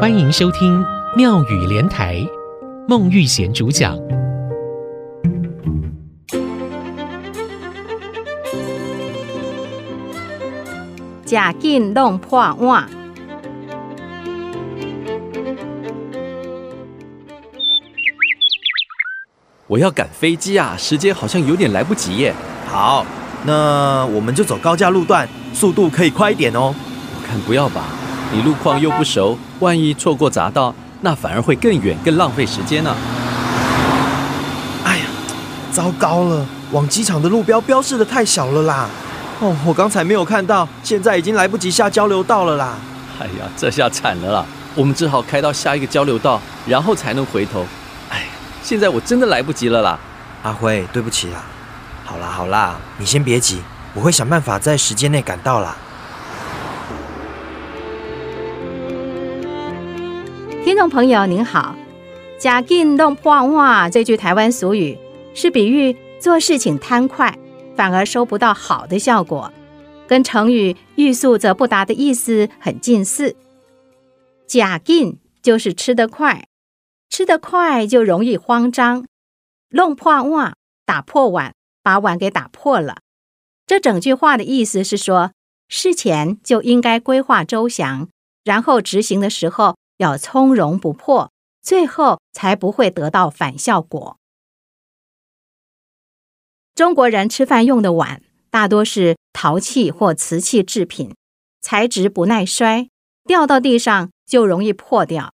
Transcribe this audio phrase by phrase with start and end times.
[0.00, 0.82] 欢迎收听
[1.14, 2.26] 妙语莲台，
[2.88, 3.98] 孟玉贤主讲。
[11.26, 12.88] 食紧弄破碗。
[19.66, 22.34] 我要赶飞机啊，时间好像有点来不及耶。
[22.66, 23.04] 好，
[23.44, 26.74] 那我们就走高架路段，速度可以快一点哦。
[26.74, 27.99] 我看不要吧。
[28.32, 32.94] 你路况又不熟，万一错过匝道，那反而会更远、更浪费时间呢。
[34.84, 35.04] 哎呀，
[35.72, 38.88] 糟糕了，往机场的路标标示的太小了啦！
[39.40, 42.76] 哦，我刚才没有看到，现在已经来不及下交流道了啦！
[43.18, 44.46] 哎呀，这下惨了啦！
[44.76, 47.66] 我们只好开到下一个交流道，然后才能回头。
[48.10, 48.26] 哎呀，
[48.62, 49.98] 现在我真的来不及了啦！
[50.44, 51.42] 阿辉，对不起啦。
[52.04, 53.60] 好啦好啦，你先别急，
[53.92, 55.76] 我会想办法在时间内赶到啦。
[60.62, 61.74] 听众朋友您好
[62.38, 64.96] ，“食紧弄破碗”这句台湾俗语
[65.34, 67.38] 是比喻做事情贪快，
[67.74, 69.50] 反而收不到好的效果，
[70.06, 73.34] 跟成语“欲速则不达”的意思很近似。
[74.46, 76.44] “食紧”就是吃得快，
[77.08, 79.06] 吃得快就容易慌张
[79.72, 82.98] ，“弄破碗”打破碗，把碗给打破了。
[83.66, 85.32] 这整句话的意思是说，
[85.68, 88.08] 事前就应该规划周详，
[88.44, 89.79] 然后执行的时候。
[90.00, 94.16] 要从容不迫，最后才不会得到反效果。
[96.74, 101.14] 中国人吃饭用的碗大多是陶器或瓷器制品，
[101.60, 102.88] 材质不耐摔，
[103.24, 105.34] 掉到地上就容易破掉。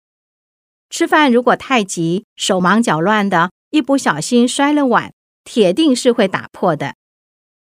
[0.91, 5.11] 吃饭如果太急，手忙脚乱的，一不小心摔了碗，
[5.43, 6.93] 铁定是会打破的。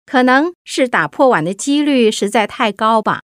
[0.05, 3.23] 可能是打破碗的几率实在太高吧。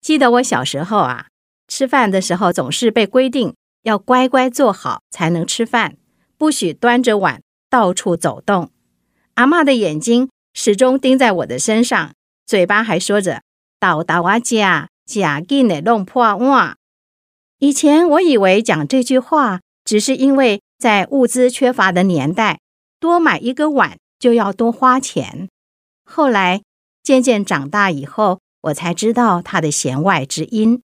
[0.00, 1.31] 记得我小时候啊。
[1.74, 5.96] 吃饭的时候总是被规定要乖乖坐好才能吃饭，
[6.36, 8.70] 不许端着碗到处走动。
[9.36, 12.12] 阿嬷的眼睛始终盯在我的身上，
[12.44, 13.40] 嘴巴还说着
[13.80, 16.76] “倒倒啊夹夹紧的弄破碗”。
[17.58, 22.60] 以前我以为讲这句话只是因为在物资缺乏的年代，
[23.00, 25.48] 多买一个碗就要多花钱。
[26.04, 26.60] 后来
[27.02, 30.82] 渐渐长大以后，我才知道它的弦外之音。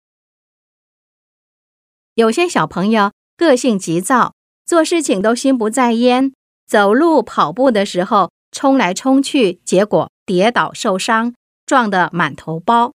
[2.17, 4.33] 有些小朋友个性急躁，
[4.65, 6.33] 做事情都心不在焉，
[6.65, 11.35] 走路、跑步的时候冲来冲去，结果跌倒受伤，
[11.67, 12.89] 撞得满头包；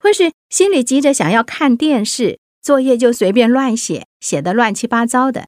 [0.00, 5.46] 或是心里急着想要看电视，作业就随便乱写，写得乱七八糟的，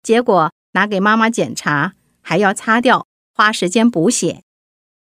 [0.00, 4.42] 结果拿给妈妈检查，还要擦掉，花时间补写。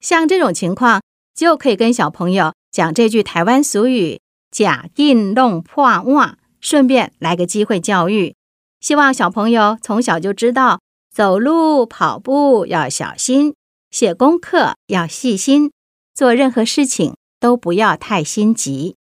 [0.01, 1.01] 像这种情况，
[1.35, 4.21] 就可以跟小朋友讲这句台湾俗语
[4.53, 8.35] ：“食紧弄破袜。”顺便来个机会教育，
[8.81, 10.81] 希望小朋友从小就知道
[11.15, 13.55] 走路、跑步要小心，
[13.93, 15.71] 写功课要细心，
[16.13, 18.97] 做任何事情都不要太心急。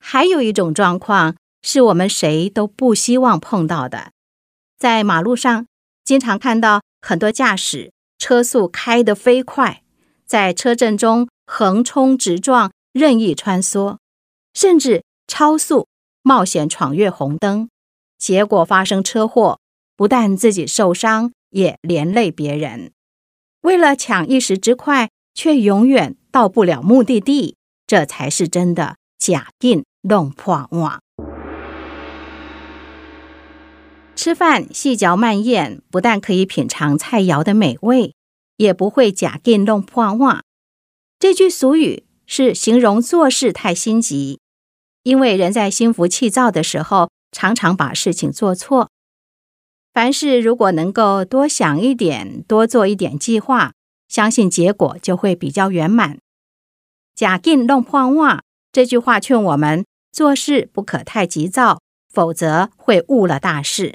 [0.00, 4.10] 还有一种状况是我们谁都不希望碰到的，
[4.76, 5.68] 在马路上
[6.04, 9.84] 经常看到很多驾驶车速开得飞快，
[10.26, 13.98] 在车阵中横冲直撞、任意穿梭，
[14.52, 15.86] 甚至超速。
[16.26, 17.68] 冒险闯越红灯，
[18.18, 19.60] 结果发生车祸，
[19.96, 22.90] 不但自己受伤，也连累别人。
[23.60, 27.54] 为了抢一时之快，却永远到不了目的地，
[27.86, 30.98] 这才是真的假定弄破碗。
[34.16, 38.16] 吃饭细嚼慢咽，不但可以品尝菜肴的美味，
[38.56, 40.42] 也不会假定弄破碗。
[41.20, 44.40] 这句俗语是形容做事太心急。
[45.06, 48.90] 因为人在心浮气躁的时候，常常把事情做错。
[49.92, 53.72] 凡事如果能够多想一点，多做一点计划，
[54.08, 56.18] 相信结果就会比较圆满。
[57.14, 61.80] 假定弄破袜这句话劝我们做事不可太急躁，
[62.12, 63.94] 否则会误了大事。